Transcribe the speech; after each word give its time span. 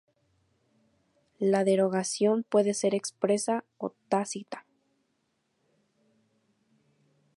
La 1.37 1.63
derogación 1.63 2.41
puede 2.41 2.73
ser 2.73 2.95
expresa 2.95 3.65
o 3.77 3.91
tácita. 4.09 4.65